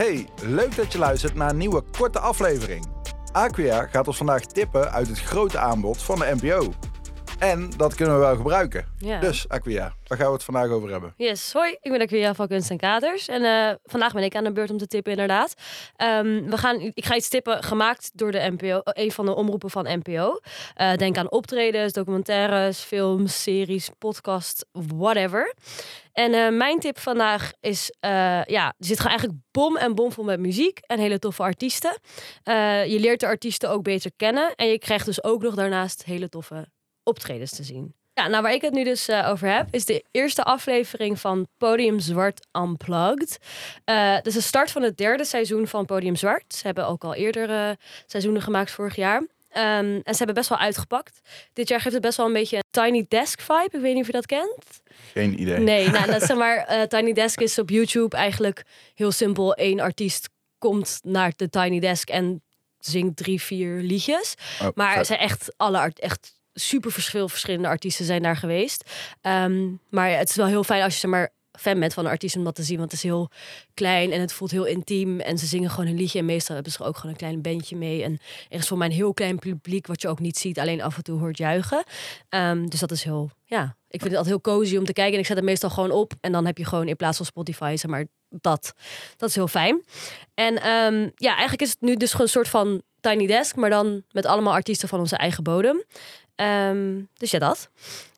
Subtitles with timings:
[0.00, 2.86] Hey, leuk dat je luistert naar een nieuwe korte aflevering.
[3.32, 6.72] Aquia gaat ons vandaag tippen uit het grote aanbod van de NPO.
[7.40, 8.84] En dat kunnen we wel gebruiken.
[8.98, 9.20] Ja.
[9.20, 11.14] Dus Aquia, waar gaan we het vandaag over hebben?
[11.16, 13.28] Yes, hoi, ik ben Aquia van Kunst en Kaders.
[13.28, 15.54] En eh, vandaag ben ik aan de beurt om te tippen, inderdaad.
[15.96, 19.34] Ehm, we gaan, ik ga iets tippen gemaakt door de NPO, eh, een van de
[19.34, 20.40] omroepen van NPO.
[20.74, 25.54] Eh, denk aan optredens, documentaires, films, series, podcast, whatever.
[26.12, 30.40] En mijn tip vandaag is, eh, ja, er zit gewoon eigenlijk bom en bomvol met
[30.40, 31.98] muziek en hele toffe artiesten.
[32.86, 36.28] Je leert de artiesten ook beter kennen en je krijgt dus ook nog daarnaast hele
[36.28, 36.68] toffe
[37.02, 37.94] optredens te zien.
[38.12, 41.46] Ja, nou waar ik het nu dus eh, over heb, is de eerste aflevering van
[41.58, 43.38] Podium Zwart Unplugged.
[44.22, 46.54] Dus de start van het derde seizoen van Podium Zwart.
[46.54, 47.70] Ze hebben ook al eerder eh,
[48.06, 49.26] seizoenen gemaakt vorig jaar.
[49.48, 51.20] Ehm, en ze hebben best wel uitgepakt.
[51.52, 53.68] Dit jaar geeft het best wel een beetje een Tiny Desk vibe.
[53.76, 54.82] Ik weet niet of je dat kent.
[55.12, 55.58] Geen idee.
[55.58, 58.62] Nee, nou, dat zeg maar, Tiny Desk is op YouTube eigenlijk
[58.94, 59.52] heel simpel.
[59.56, 60.28] Eén artiest
[60.58, 62.42] komt naar de Tiny Desk en
[62.78, 64.34] zingt drie, vier liedjes.
[64.62, 65.06] Oh, Maar er vet.
[65.06, 68.90] zijn echt alle art, echt super veel verschillende artiesten zijn daar geweest.
[69.20, 72.36] Ehm, maar het is wel heel fijn als je maar fan bent van een artiest
[72.36, 73.30] om dat te zien, want het is heel
[73.74, 76.72] klein en het voelt heel intiem en ze zingen gewoon een liedje en meestal hebben
[76.72, 79.38] ze ook gewoon een klein bandje mee en er is voor mij een heel klein
[79.38, 81.84] publiek wat je ook niet ziet, alleen af en toe hoort juichen.
[82.28, 85.14] Ehm, dus dat is heel, ja, ik vind het altijd heel cozy om te kijken
[85.14, 87.26] en ik zet het meestal gewoon op en dan heb je gewoon in plaats van
[87.26, 88.72] Spotify zeg maar dat.
[89.16, 89.84] Dat is heel fijn.
[90.34, 93.70] En ehm, ja, eigenlijk is het nu dus gewoon een soort van Tiny Desk, maar
[93.70, 95.84] dan met allemaal artiesten van onze eigen bodem.
[96.40, 97.70] Ehm, dus ja, dat.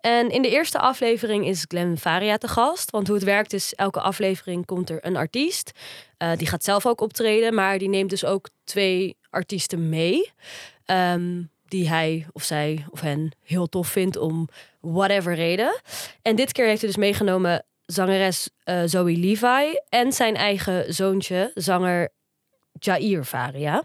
[0.00, 2.90] En in de eerste aflevering is Glenn Faria te gast.
[2.90, 5.70] Want hoe het werkt is, elke aflevering komt er een artiest.
[6.16, 10.30] Eh, die gaat zelf ook optreden, maar die neemt dus ook twee artiesten mee.
[10.84, 14.48] ehm, die hij of zij of hen heel tof vindt om
[14.80, 15.80] whatever reden.
[16.22, 21.50] En dit keer heeft hij dus meegenomen zangeres eh, Zoe Levi en zijn eigen zoontje,
[21.54, 22.08] zanger
[22.78, 23.84] Jair Faria.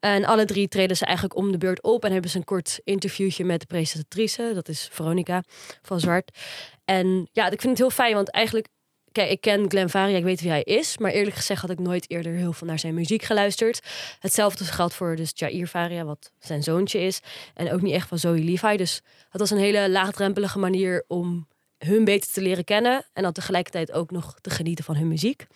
[0.00, 2.80] En alle drie treden ze eigenlijk om de beurt op en hebben ze een kort
[2.84, 4.50] interviewtje met de presentatrice.
[4.54, 5.42] Dat is Veronica
[5.82, 6.38] van Zwart.
[6.84, 8.66] En ja, ik vind het heel fijn, want eigenlijk...
[9.12, 10.98] Kijk, ik ken Glenn Faria, ik weet wie hij is.
[10.98, 13.80] Maar eerlijk gezegd had ik nooit eerder heel veel naar zijn muziek geluisterd.
[14.18, 17.20] Hetzelfde geldt voor dus Jair Faria, wat zijn zoontje is.
[17.54, 18.76] En ook niet echt van Zoe Levi.
[18.76, 23.04] Dus het was een hele laagdrempelige manier om hun beter te leren kennen.
[23.12, 25.46] En dan tegelijkertijd ook nog te genieten van hun muziek.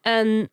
[0.00, 0.50] En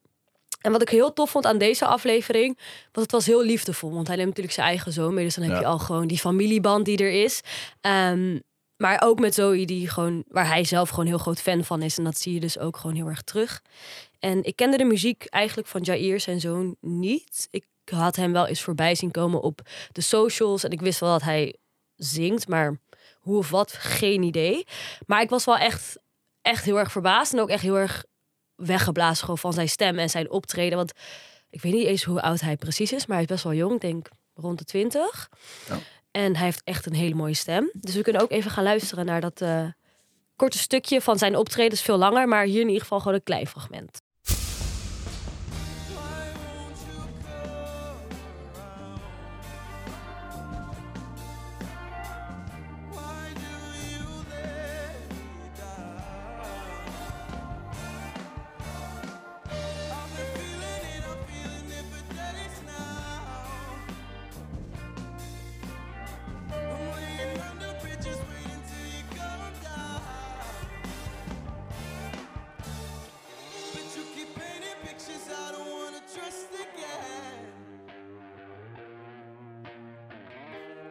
[0.65, 2.57] en wat ik heel tof vond aan deze aflevering,
[2.91, 3.91] was het was heel liefdevol.
[3.93, 5.23] Want hij neemt natuurlijk zijn eigen zoon mee.
[5.23, 5.59] Dus dan heb Ja.
[5.59, 7.41] je al gewoon die familieband die er is.
[7.81, 8.39] Ehm,
[8.77, 11.97] maar ook met Zoe, die gewoon, waar hij zelf gewoon heel groot fan van is.
[11.97, 13.61] En dat zie je dus ook gewoon heel erg terug.
[14.19, 17.47] En ik kende de muziek eigenlijk van Jair, zijn zoon, niet.
[17.51, 19.61] Ik had hem wel eens voorbij zien komen op
[19.91, 20.63] de socials.
[20.63, 21.55] En ik wist wel dat hij
[21.95, 22.79] zingt, maar
[23.19, 24.65] hoe of wat, geen idee.
[25.07, 25.97] Maar ik was wel echt,
[26.41, 27.33] echt heel erg verbaasd.
[27.33, 28.05] En ook echt heel erg
[28.55, 30.77] weggeblazen gewoon van zijn stem en zijn optreden.
[30.77, 30.91] Want
[31.49, 33.73] ik weet niet eens hoe oud hij precies is, maar hij is best wel jong.
[33.73, 35.29] Ik denk rond de 20.
[35.67, 35.77] Ja.
[36.11, 37.69] En hij heeft echt een hele mooie stem.
[37.73, 39.67] Dus we kunnen ook even gaan luisteren naar dat eh,
[40.35, 41.71] korte stukje van zijn optreden.
[41.71, 44.01] is veel langer, maar hier in ieder geval gewoon een klein fragment.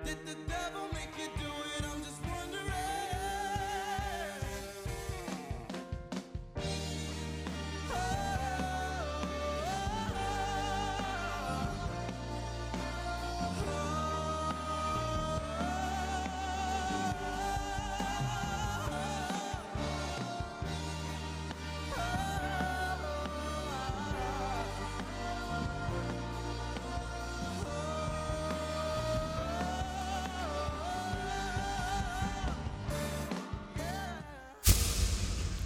[0.05, 1.85] Did the devil make you do it?
[1.91, 2.94] I'm just wondering.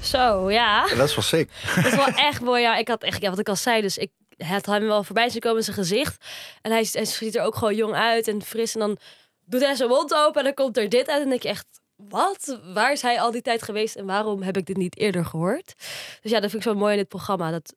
[0.09, 0.87] Zo, ja.
[0.89, 1.51] Ja, dat is wel sick.
[1.77, 2.63] Dat is wel echt mooi.
[2.63, 5.29] Ja, ik had echt, ja, wat ik al zei, dus ik had hem wel voorbij
[5.29, 6.25] zien komen zijn gezicht.
[6.63, 8.75] En hij, hij ziet er ook gewoon jong uit en fris.
[8.75, 8.97] En dan
[9.45, 11.23] doet hij zijn mond open en dan komt er dit uit.
[11.23, 11.67] En denk je echt,
[11.97, 12.59] wat?
[12.75, 15.75] Waar is hij al die tijd geweest en waarom heb ik dit niet eerder gehoord?
[16.23, 17.51] Dus ja, dat vind ik zo mooi in dit programma.
[17.51, 17.75] Dat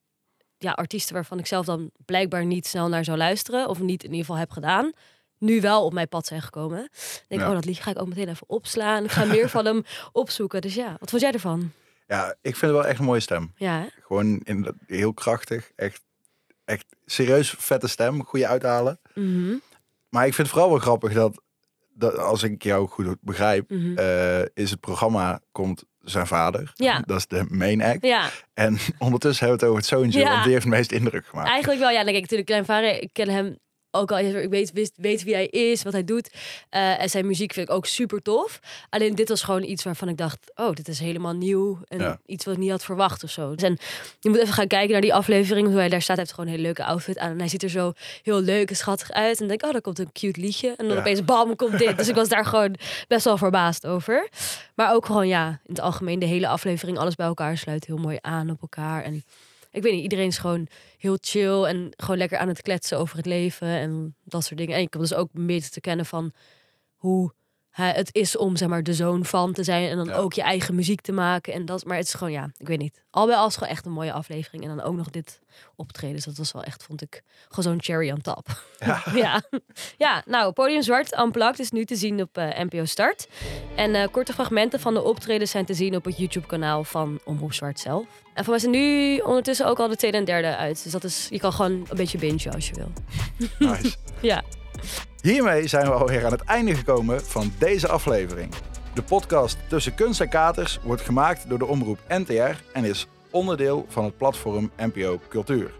[0.57, 4.09] ja, artiesten waarvan ik zelf dan blijkbaar niet snel naar zou luisteren, of niet in
[4.09, 4.91] ieder geval heb gedaan,
[5.37, 6.77] nu wel op mijn pad zijn gekomen.
[6.77, 6.87] Dan
[7.27, 7.47] denk ik, Ja.
[7.47, 9.03] oh, dat liedje ga ik ook meteen even opslaan.
[9.03, 10.61] Ik ga meer van hem opzoeken.
[10.61, 11.71] Dus ja, wat vond jij ervan?
[12.11, 13.53] Ja, ik vind het wel echt een mooie stem.
[13.55, 13.85] Ja, hè?
[14.05, 15.71] Gewoon in, heel krachtig.
[15.75, 16.03] Echt
[16.65, 18.99] echt serieus vette stem, goede uithalen.
[19.13, 19.53] Mhm,
[20.09, 21.41] Maar ik vind het vooral wel grappig dat,
[21.93, 26.71] dat als ik jou goed begrijp, eh, is het programma komt zijn vader.
[26.75, 27.01] Ja.
[27.05, 28.05] Dat is de main act.
[28.05, 30.29] Ja, En ondertussen hebben we het over het zoontje, Ja.
[30.31, 31.49] want die heeft het meest indruk gemaakt.
[31.49, 31.89] eigenlijk wel.
[31.89, 33.57] Ja, dan kijk, natuurlijk, klein vader, ik ken hem
[33.91, 34.17] ook al.
[34.19, 36.29] Ik weet, wist, weet wie hij is, wat hij doet.
[36.69, 38.59] Eh, en zijn muziek vind ik ook super tof.
[38.89, 41.79] Alleen dit was gewoon iets waarvan ik dacht, oh, dit is helemaal nieuw.
[41.87, 42.19] En Ja.
[42.25, 43.55] iets wat ik niet had verwacht of zo.
[43.55, 43.77] Dus en
[44.19, 45.67] je moet even gaan kijken naar die aflevering.
[45.67, 47.31] Hoe hij daar staat, hij heeft gewoon een hele leuke outfit aan.
[47.31, 47.93] En hij ziet er zo
[48.23, 49.31] heel leuk en schattig uit.
[49.31, 50.69] En dan denk ik, oh, daar komt een cute liedje.
[50.77, 50.99] En dan Ja.
[50.99, 51.97] opeens, bam, komt dit.
[51.97, 52.75] Dus ik was daar gewoon
[53.07, 54.29] best wel verbaasd over.
[54.75, 57.97] Maar ook gewoon, ja, in het algemeen, de hele aflevering, alles bij elkaar sluit heel
[57.97, 59.03] mooi aan op elkaar.
[59.03, 59.23] En
[59.71, 63.17] ik weet niet, iedereen is gewoon heel chill en gewoon lekker aan het kletsen over
[63.17, 64.75] het leven en dat soort dingen.
[64.75, 66.31] En ik kom dus ook meer te kennen van
[66.95, 67.33] hoe
[67.71, 70.15] het is om zeg maar de zoon van te zijn en dan Ja.
[70.15, 71.85] ook je eigen muziek te maken en dat.
[71.85, 73.01] Maar het is gewoon ja, ik weet niet.
[73.09, 75.39] Al bij al is gewoon echt een mooie aflevering en dan ook nog dit
[75.75, 76.15] optreden.
[76.15, 78.47] Dus dat was wel echt, vond ik, gewoon zo'n cherry on top.
[78.79, 79.01] Ja.
[79.23, 79.41] ja.
[79.97, 83.27] ja, nou, Podium Zwart Unplugged is nu te zien op eh, NPO Start.
[83.75, 87.53] En eh, korte fragmenten van de optredens zijn te zien op het YouTube-kanaal van Omroep
[87.53, 88.05] Zwart zelf.
[88.33, 90.83] En voor mij zijn nu ondertussen ook al de tweede en derde uit.
[90.83, 92.91] Dus dat is, je kan gewoon een beetje bingen als je wil.
[93.69, 93.95] Nice.
[94.21, 94.43] Ja.
[95.21, 98.53] Hiermee zijn we alweer aan het einde gekomen van deze aflevering.
[98.93, 103.85] De podcast Tussen Kunst en Katers wordt gemaakt door de omroep NTR en is onderdeel
[103.89, 105.71] van het platform NPO Cultuur.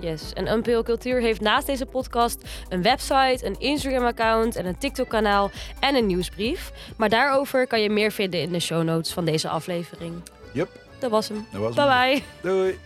[0.00, 0.32] Yes.
[0.32, 5.50] En NPO Cultuur heeft naast deze podcast een website, een Instagram-account en een TikTok-kanaal
[5.80, 6.72] en een nieuwsbrief.
[6.96, 10.14] Maar daarover kan je meer vinden in de show notes van deze aflevering.
[10.52, 11.46] Jup, Dat was hem.
[11.52, 11.86] dat was hem.
[11.88, 12.50] Bye bye.
[12.50, 12.78] Doei!